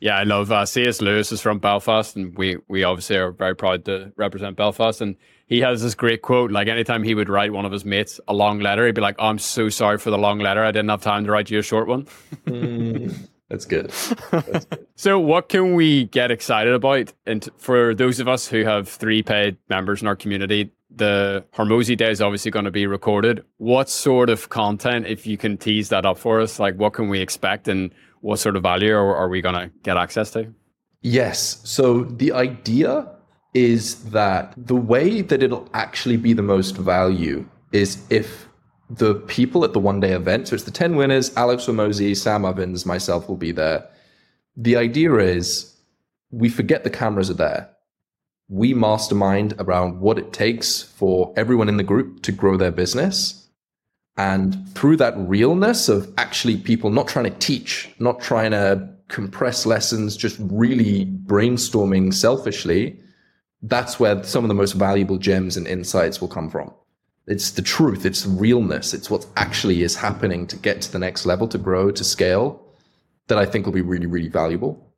Yeah, 0.00 0.16
I 0.18 0.22
love 0.22 0.52
uh, 0.52 0.64
C.S. 0.64 1.00
Lewis 1.00 1.32
is 1.32 1.40
from 1.40 1.58
Belfast, 1.58 2.14
and 2.14 2.36
we 2.36 2.58
we 2.68 2.84
obviously 2.84 3.16
are 3.16 3.32
very 3.32 3.56
proud 3.56 3.84
to 3.86 4.12
represent 4.16 4.56
Belfast. 4.56 5.00
And 5.00 5.16
he 5.46 5.60
has 5.60 5.82
this 5.82 5.94
great 5.94 6.22
quote: 6.22 6.52
like 6.52 6.68
anytime 6.68 7.02
he 7.02 7.14
would 7.14 7.28
write 7.28 7.52
one 7.52 7.64
of 7.64 7.72
his 7.72 7.84
mates 7.84 8.20
a 8.28 8.34
long 8.34 8.60
letter, 8.60 8.86
he'd 8.86 8.94
be 8.94 9.00
like, 9.00 9.16
oh, 9.18 9.26
"I'm 9.28 9.38
so 9.38 9.68
sorry 9.70 9.98
for 9.98 10.10
the 10.10 10.18
long 10.18 10.38
letter. 10.38 10.62
I 10.62 10.72
didn't 10.72 10.90
have 10.90 11.02
time 11.02 11.24
to 11.24 11.32
write 11.32 11.50
you 11.50 11.58
a 11.58 11.62
short 11.62 11.88
one." 11.88 12.06
mm, 12.46 13.28
that's, 13.48 13.64
good. 13.64 13.90
that's 14.30 14.64
good. 14.64 14.86
so, 14.94 15.18
what 15.18 15.48
can 15.48 15.74
we 15.74 16.04
get 16.04 16.30
excited 16.30 16.72
about? 16.72 17.12
And 17.26 17.48
for 17.58 17.94
those 17.94 18.20
of 18.20 18.28
us 18.28 18.46
who 18.46 18.64
have 18.64 18.88
three 18.88 19.22
paid 19.22 19.56
members 19.68 20.02
in 20.02 20.08
our 20.08 20.16
community, 20.16 20.72
the 20.94 21.44
Hormozi 21.54 21.96
Day 21.96 22.10
is 22.10 22.20
obviously 22.20 22.50
going 22.50 22.64
to 22.64 22.70
be 22.70 22.86
recorded. 22.86 23.44
What 23.58 23.88
sort 23.88 24.30
of 24.30 24.48
content, 24.48 25.06
if 25.06 25.26
you 25.26 25.36
can 25.36 25.56
tease 25.56 25.88
that 25.88 26.06
up 26.06 26.18
for 26.18 26.40
us, 26.40 26.58
like 26.58 26.76
what 26.76 26.92
can 26.92 27.08
we 27.08 27.20
expect 27.20 27.68
and 27.68 27.90
what 28.20 28.38
sort 28.38 28.56
of 28.56 28.62
value 28.62 28.94
are, 28.94 29.14
are 29.14 29.28
we 29.28 29.40
going 29.40 29.54
to 29.54 29.70
get 29.82 29.96
access 29.96 30.30
to? 30.32 30.52
Yes. 31.02 31.60
So 31.64 32.04
the 32.04 32.32
idea 32.32 33.06
is 33.52 34.04
that 34.10 34.54
the 34.56 34.74
way 34.74 35.20
that 35.20 35.42
it'll 35.42 35.68
actually 35.74 36.16
be 36.16 36.32
the 36.32 36.42
most 36.42 36.76
value 36.76 37.46
is 37.72 38.02
if 38.10 38.48
the 38.90 39.14
people 39.14 39.64
at 39.64 39.72
the 39.72 39.80
one 39.80 40.00
day 40.00 40.12
event, 40.12 40.48
so 40.48 40.54
it's 40.54 40.64
the 40.64 40.70
10 40.70 40.96
winners, 40.96 41.34
Alex 41.36 41.64
Hormozi, 41.64 42.16
Sam 42.16 42.44
Ovens, 42.44 42.84
myself 42.84 43.28
will 43.28 43.36
be 43.36 43.52
there. 43.52 43.88
The 44.56 44.76
idea 44.76 45.14
is 45.16 45.74
we 46.30 46.48
forget 46.48 46.84
the 46.84 46.90
cameras 46.90 47.30
are 47.30 47.34
there. 47.34 47.70
We 48.48 48.74
mastermind 48.74 49.54
around 49.58 50.00
what 50.00 50.18
it 50.18 50.32
takes 50.32 50.82
for 50.82 51.32
everyone 51.36 51.68
in 51.68 51.76
the 51.78 51.82
group 51.82 52.22
to 52.22 52.32
grow 52.32 52.56
their 52.56 52.70
business 52.70 53.44
and 54.16 54.68
through 54.70 54.96
that 54.98 55.14
realness 55.16 55.88
of 55.88 56.12
actually 56.18 56.56
people 56.56 56.90
not 56.90 57.08
trying 57.08 57.24
to 57.24 57.38
teach, 57.38 57.90
not 57.98 58.20
trying 58.20 58.52
to 58.52 58.88
compress 59.08 59.66
lessons, 59.66 60.16
just 60.16 60.38
really 60.40 61.06
brainstorming 61.06 62.14
selfishly, 62.14 62.98
that's 63.62 63.98
where 63.98 64.22
some 64.22 64.44
of 64.44 64.48
the 64.48 64.54
most 64.54 64.72
valuable 64.72 65.18
gems 65.18 65.56
and 65.56 65.66
insights 65.66 66.20
will 66.20 66.28
come 66.28 66.48
from. 66.48 66.72
It's 67.26 67.52
the 67.52 67.62
truth, 67.62 68.04
it's 68.04 68.22
the 68.22 68.30
realness, 68.30 68.92
it's 68.92 69.08
what 69.08 69.26
actually 69.36 69.82
is 69.82 69.96
happening 69.96 70.46
to 70.48 70.56
get 70.56 70.82
to 70.82 70.92
the 70.92 70.98
next 70.98 71.24
level, 71.24 71.48
to 71.48 71.58
grow, 71.58 71.90
to 71.90 72.04
scale, 72.04 72.60
that 73.28 73.38
I 73.38 73.46
think 73.46 73.64
will 73.64 73.72
be 73.72 73.80
really, 73.80 74.06
really 74.06 74.28
valuable. 74.28 74.92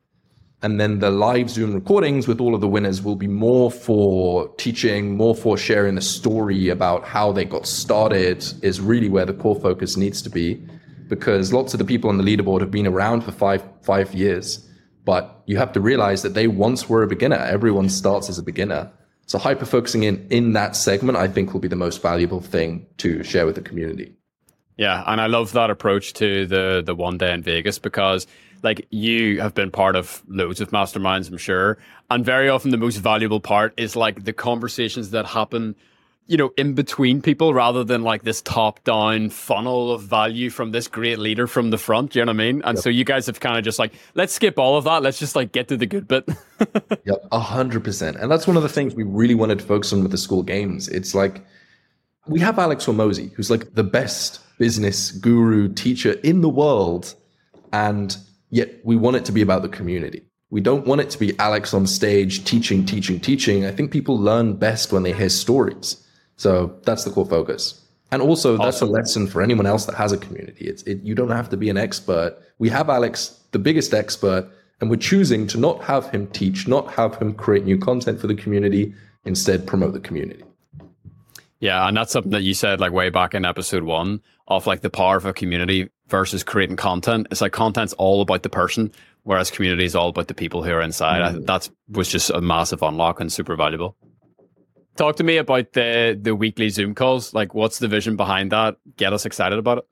And 0.63 0.81
then 0.81 0.99
the 0.99 1.11
live 1.11 1.51
Zoom 1.51 1.75
recordings 1.75 2.27
with 2.27 2.41
all 2.41 2.55
of 2.55 2.61
the 2.61 2.67
winners 2.67 3.03
will 3.03 3.15
be 3.15 3.29
more 3.29 3.71
for 3.71 4.49
teaching, 4.57 5.17
more 5.17 5.37
for 5.37 5.57
sharing 5.57 5.95
the 5.95 6.01
story 6.01 6.71
about 6.71 7.05
how 7.05 7.31
they 7.31 7.45
got 7.45 7.67
started, 7.67 8.45
is 8.63 8.81
really 8.81 9.09
where 9.09 9.27
the 9.27 9.35
core 9.35 9.61
focus 9.61 9.97
needs 9.97 10.23
to 10.23 10.31
be. 10.31 10.67
Because 11.09 11.53
lots 11.53 11.75
of 11.75 11.79
the 11.79 11.85
people 11.85 12.11
on 12.11 12.19
the 12.19 12.25
leaderboard 12.25 12.61
have 12.63 12.73
been 12.73 12.87
around 12.87 13.21
for 13.23 13.31
five 13.31 13.63
five 13.83 14.13
years. 14.15 14.69
But 15.05 15.43
you 15.47 15.57
have 15.59 15.73
to 15.75 15.81
realize 15.81 16.23
that 16.23 16.35
they 16.35 16.49
once 16.49 16.89
were 16.89 17.05
a 17.05 17.07
beginner. 17.07 17.37
Everyone 17.37 17.89
starts 17.89 18.29
as 18.29 18.39
a 18.39 18.43
beginner. 18.43 18.91
So 19.27 19.39
hyper 19.39 19.67
focusing 19.67 20.05
in 20.05 20.27
in 20.31 20.53
that 20.53 20.77
segment, 20.77 21.19
I 21.19 21.29
think 21.29 21.53
will 21.53 21.61
be 21.61 21.69
the 21.69 21.77
most 21.77 22.01
valuable 22.01 22.41
thing 22.41 22.87
to 22.99 23.23
share 23.23 23.45
with 23.45 23.57
the 23.57 23.61
community. 23.61 24.15
Yeah, 24.77 25.03
and 25.07 25.21
I 25.21 25.27
love 25.27 25.53
that 25.53 25.71
approach 25.71 26.13
to 26.15 26.47
the 26.47 26.83
the 26.85 26.95
one 26.95 27.19
day 27.19 27.33
in 27.33 27.43
Vegas 27.43 27.79
because 27.79 28.27
like 28.63 28.87
you 28.91 29.41
have 29.41 29.55
been 29.55 29.71
part 29.71 29.97
of 29.97 30.23
loads 30.29 30.61
of 30.61 30.71
masterminds, 30.71 31.31
I'm 31.31 31.39
sure. 31.39 31.79
And 32.11 32.25
very 32.25 32.49
often 32.49 32.71
the 32.71 32.77
most 32.77 32.97
valuable 32.97 33.41
part 33.41 33.75
is 33.77 33.97
like 33.97 34.25
the 34.25 34.33
conversations 34.33 35.11
that 35.11 35.27
happen, 35.27 35.75
you 36.27 36.37
know, 36.37 36.53
in 36.57 36.75
between 36.75 37.23
people 37.23 37.55
rather 37.55 37.85
than 37.85 38.03
like 38.03 38.23
this 38.23 38.43
top 38.43 38.83
down 38.85 39.31
funnel 39.31 39.93
of 39.93 40.03
value 40.03 40.51
from 40.51 40.73
this 40.73 40.89
great 40.89 41.19
leader 41.19 41.47
from 41.47 41.71
the 41.71 41.79
front. 41.79 42.13
Do 42.13 42.19
you 42.19 42.25
know 42.25 42.31
what 42.31 42.41
I 42.41 42.45
mean? 42.45 42.63
And 42.65 42.77
yep. 42.77 42.83
so 42.83 42.91
you 42.91 43.05
guys 43.05 43.27
have 43.27 43.41
kind 43.41 43.57
of 43.59 43.65
just 43.65 43.79
like, 43.79 43.95
let's 44.15 44.33
skip 44.33 44.59
all 44.59 44.77
of 44.77 44.85
that. 44.85 45.03
Let's 45.03 45.19
just 45.19 45.37
like 45.37 45.53
get 45.53 45.69
to 45.69 45.77
the 45.77 45.87
good 45.87 46.09
bit. 46.09 46.29
yep, 47.05 47.27
a 47.33 47.41
hundred 47.41 47.85
percent. 47.85 48.17
And 48.17 48.31
that's 48.31 48.47
one 48.47 48.57
of 48.57 48.63
the 48.63 48.69
things 48.69 48.95
we 48.95 49.05
really 49.05 49.35
wanted 49.35 49.59
to 49.61 49.65
focus 49.65 49.93
on 49.93 50.03
with 50.03 50.11
the 50.11 50.19
Skool 50.19 50.45
games. 50.45 50.89
It's 50.89 51.15
like 51.15 51.45
we 52.27 52.41
have 52.41 52.59
Alex 52.59 52.87
Hormozi, 52.87 53.33
who's 53.35 53.51
like 53.51 53.75
the 53.75 53.85
best 53.85 54.41
business 54.59 55.13
guru 55.13 55.73
teacher 55.73 56.13
in 56.23 56.41
the 56.41 56.49
world. 56.49 57.15
And 57.73 58.17
Yet 58.51 58.81
we 58.85 58.97
want 58.97 59.17
it 59.17 59.25
to 59.27 59.33
be 59.33 59.43
about 59.43 59.63
the 59.63 59.69
community. 59.69 60.23
We 60.51 60.61
don't 60.61 60.87
want 60.87 61.01
it 61.01 61.11
to 61.11 61.19
be 61.19 61.37
Alex 61.39 61.75
on 61.75 61.87
stage 61.87 62.45
teaching, 62.45 62.87
teaching, 62.87 63.19
teaching. 63.19 63.67
I 63.67 63.73
think 63.73 63.91
people 63.91 64.19
learn 64.19 64.55
best 64.55 64.93
when 64.93 65.03
they 65.03 65.13
hear 65.13 65.29
stories. 65.29 66.06
So 66.37 66.79
that's 66.85 67.05
the 67.05 67.11
core 67.11 67.27
focus. 67.27 67.83
And 68.13 68.23
also, 68.23 68.57
that's 68.57 68.81
a 68.81 68.87
lesson 68.87 69.27
for 69.27 69.43
anyone 69.43 69.67
else 69.67 69.87
that 69.87 69.97
has 69.97 70.13
a 70.13 70.17
community. 70.17 70.67
It's 70.67 70.83
it, 70.85 71.03
you 71.03 71.15
don't 71.15 71.31
have 71.31 71.49
to 71.51 71.57
be 71.57 71.69
an 71.69 71.77
expert. 71.77 72.37
We 72.59 72.69
have 72.69 72.89
Alex, 72.89 73.41
the 73.51 73.59
biggest 73.59 73.93
expert, 73.93 74.49
and 74.81 74.89
we're 74.91 74.97
choosing 74.97 75.47
to 75.49 75.59
not 75.59 75.83
have 75.83 76.09
him 76.11 76.29
teach, 76.29 76.69
not 76.69 76.93
have 76.93 77.17
him 77.17 77.35
create 77.35 77.65
new 77.65 77.79
content 77.79 78.21
for 78.21 78.29
the 78.29 78.35
community, 78.35 78.95
instead 79.25 79.67
promote 79.67 79.93
the 79.93 80.01
community. 80.01 80.45
Yeah, 81.59 81.89
and 81.89 81.97
that's 81.97 82.13
something 82.13 82.33
that 82.33 82.43
you 82.43 82.55
said 82.55 82.81
like 82.81 82.93
way 82.93 83.11
back 83.11 83.35
in 83.35 83.45
episode 83.45 83.83
one 83.83 84.21
of 84.47 84.67
like 84.67 84.83
the 84.83 84.91
power 84.91 85.17
of 85.17 85.25
a 85.25 85.33
community 85.33 85.89
versus 86.09 86.45
creating 86.45 86.77
content. 86.77 87.27
It's 87.31 87.41
like 87.41 87.53
content's 87.53 87.93
all 87.95 88.21
about 88.21 88.43
the 88.43 88.49
person, 88.49 88.93
whereas 89.25 89.51
community 89.51 89.85
is 89.85 89.97
all 89.97 90.09
about 90.11 90.29
the 90.29 90.35
people 90.35 90.63
who 90.63 90.71
are 90.71 90.83
inside. 90.83 91.35
Mm. 91.35 91.47
That 91.47 91.69
was 91.89 92.09
just 92.09 92.31
a 92.31 92.41
massive 92.41 92.83
unlock 92.83 93.21
and 93.21 93.33
super 93.33 93.57
valuable. 93.57 93.97
Talk 94.97 95.17
to 95.17 95.25
me 95.25 95.37
about 95.37 95.73
the 95.73 96.19
the 96.21 96.35
weekly 96.35 96.69
Zoom 96.71 96.95
calls. 96.95 97.35
Like, 97.35 97.55
what's 97.55 97.79
the 97.79 97.89
vision 97.89 98.17
behind 98.17 98.53
that? 98.53 98.77
Get 98.97 99.13
us 99.13 99.27
excited 99.27 99.59
about 99.59 99.79
it. 99.79 99.85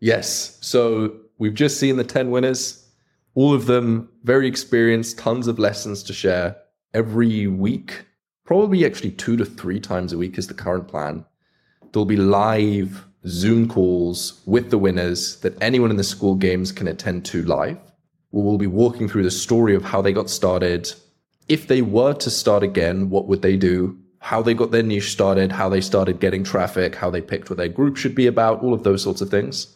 Yes. 0.00 0.58
So 0.60 1.16
we've 1.38 1.54
just 1.54 1.78
seen 1.78 1.96
the 1.96 2.04
ten 2.04 2.30
winners. 2.30 2.82
All 3.34 3.54
of 3.54 3.66
them 3.66 4.08
very 4.24 4.48
experienced, 4.48 5.18
tons 5.18 5.46
of 5.46 5.58
lessons 5.58 6.02
to 6.04 6.12
share 6.12 6.56
every 6.94 7.46
week. 7.46 8.04
Probably 8.44 8.84
actually 8.84 9.10
two 9.10 9.36
to 9.36 9.44
three 9.44 9.78
times 9.78 10.12
a 10.12 10.18
week 10.18 10.38
is 10.38 10.46
the 10.46 10.54
current 10.54 10.88
plan. 10.88 11.24
There'll 11.92 12.06
be 12.06 12.16
live 12.16 13.04
Zoom 13.26 13.68
calls 13.68 14.40
with 14.46 14.70
the 14.70 14.78
winners 14.78 15.40
that 15.40 15.60
anyone 15.60 15.90
in 15.90 15.96
the 15.96 16.02
Skool 16.02 16.38
games 16.38 16.72
can 16.72 16.88
attend 16.88 17.24
to 17.26 17.42
live. 17.42 17.78
We 18.30 18.42
will 18.42 18.58
be 18.58 18.66
walking 18.66 19.08
through 19.08 19.24
the 19.24 19.30
story 19.30 19.74
of 19.74 19.84
how 19.84 20.00
they 20.00 20.12
got 20.12 20.30
started. 20.30 20.92
If 21.48 21.68
they 21.68 21.82
were 21.82 22.14
to 22.14 22.30
start 22.30 22.62
again, 22.62 23.10
what 23.10 23.26
would 23.28 23.42
they 23.42 23.56
do? 23.56 23.98
How 24.26 24.42
they 24.42 24.54
got 24.54 24.72
their 24.72 24.82
niche 24.82 25.12
started, 25.12 25.52
how 25.52 25.68
they 25.68 25.80
started 25.80 26.18
getting 26.18 26.42
traffic, 26.42 26.96
how 26.96 27.10
they 27.10 27.20
picked 27.20 27.48
what 27.48 27.58
their 27.58 27.68
group 27.68 27.96
should 27.96 28.16
be 28.16 28.26
about, 28.26 28.60
all 28.60 28.74
of 28.74 28.82
those 28.82 29.00
sorts 29.04 29.20
of 29.20 29.30
things. 29.30 29.72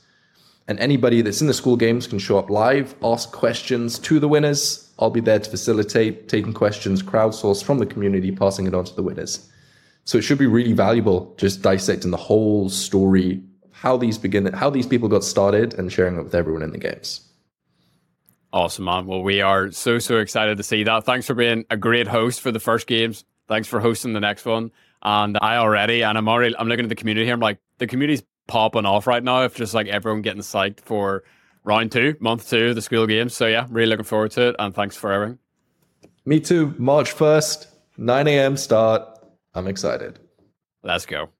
And 0.66 0.76
anybody 0.80 1.22
that's 1.22 1.40
in 1.40 1.46
the 1.46 1.52
Skool 1.52 1.78
games 1.78 2.08
can 2.08 2.18
show 2.18 2.36
up 2.36 2.50
live, 2.50 2.96
ask 3.00 3.30
questions 3.30 3.96
to 4.00 4.18
the 4.18 4.26
winners. 4.26 4.92
I'll 4.98 5.08
be 5.08 5.20
there 5.20 5.38
to 5.38 5.48
facilitate, 5.48 6.28
taking 6.28 6.52
questions 6.52 7.00
crowdsourced 7.00 7.62
from 7.62 7.78
the 7.78 7.86
community, 7.86 8.32
passing 8.32 8.66
it 8.66 8.74
on 8.74 8.84
to 8.86 8.94
the 8.96 9.04
winners. 9.04 9.48
So 10.04 10.18
it 10.18 10.22
should 10.22 10.38
be 10.38 10.48
really 10.48 10.72
valuable 10.72 11.32
just 11.36 11.62
dissecting 11.62 12.10
the 12.10 12.16
whole 12.16 12.68
story, 12.70 13.40
of 13.62 13.70
how 13.70 13.96
these 13.98 14.18
begin, 14.18 14.52
how 14.52 14.68
these 14.68 14.88
people 14.88 15.08
got 15.08 15.22
started, 15.22 15.74
and 15.74 15.92
sharing 15.92 16.18
it 16.18 16.24
with 16.24 16.34
everyone 16.34 16.64
in 16.64 16.72
the 16.72 16.78
games. 16.78 17.20
Awesome, 18.52 18.86
man. 18.86 19.06
Well, 19.06 19.22
we 19.22 19.42
are 19.42 19.70
so 19.70 20.00
so 20.00 20.18
excited 20.18 20.56
to 20.56 20.64
see 20.64 20.82
that. 20.82 21.04
Thanks 21.04 21.28
for 21.28 21.34
being 21.34 21.66
a 21.70 21.76
great 21.76 22.08
host 22.08 22.40
for 22.40 22.50
the 22.50 22.58
first 22.58 22.88
games. 22.88 23.24
Thanks 23.50 23.66
for 23.66 23.80
hosting 23.80 24.12
the 24.12 24.20
next 24.20 24.44
one. 24.44 24.70
And 25.02 25.36
I 25.42 25.56
already, 25.56 26.04
and 26.04 26.16
I'm 26.16 26.28
already, 26.28 26.56
I'm 26.56 26.68
looking 26.68 26.84
at 26.84 26.88
the 26.88 26.94
community 26.94 27.24
here. 27.26 27.34
I'm 27.34 27.40
like, 27.40 27.58
the 27.78 27.88
community's 27.88 28.22
popping 28.46 28.86
off 28.86 29.08
right 29.08 29.24
now. 29.24 29.42
If 29.42 29.56
just 29.56 29.74
like 29.74 29.88
everyone 29.88 30.22
getting 30.22 30.40
psyched 30.40 30.78
for 30.78 31.24
round 31.64 31.90
two, 31.90 32.14
month 32.20 32.48
two 32.48 32.68
of 32.68 32.76
the 32.76 32.80
Skool 32.80 33.08
games. 33.08 33.34
So 33.34 33.48
yeah, 33.48 33.66
really 33.68 33.88
looking 33.88 34.04
forward 34.04 34.30
to 34.32 34.50
it. 34.50 34.56
And 34.60 34.72
thanks 34.72 34.96
for 34.96 35.10
everything. 35.10 35.40
Me 36.24 36.38
too. 36.38 36.76
March 36.78 37.12
1st, 37.12 37.66
9 37.98 38.28
a.m. 38.28 38.56
start. 38.56 39.02
I'm 39.54 39.66
excited. 39.66 40.20
Let's 40.84 41.04
go. 41.04 41.30